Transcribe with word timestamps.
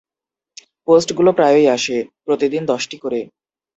পোস্টগুলো 0.87 1.31
প্রায়ই 1.31 1.67
আসে- 1.75 1.97
প্রতিদিন 2.25 2.61
দশটি 2.65 2.97
করে। 2.97 3.19